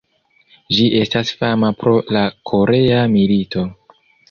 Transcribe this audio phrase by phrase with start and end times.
[0.77, 3.71] Ĝi estas fama pro la korea milito.